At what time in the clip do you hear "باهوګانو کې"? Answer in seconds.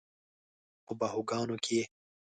0.99-1.73